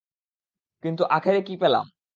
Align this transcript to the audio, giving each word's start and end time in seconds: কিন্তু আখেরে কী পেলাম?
কিন্তু 0.83 1.03
আখেরে 1.11 1.41
কী 1.41 1.53
পেলাম? 1.57 1.85